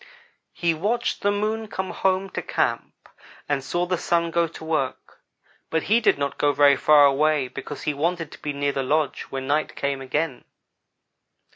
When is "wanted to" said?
7.93-8.39